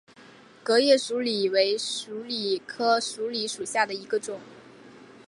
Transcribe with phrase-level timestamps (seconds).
[0.63, 4.41] 革叶鼠李为鼠李科鼠李属下的一个种。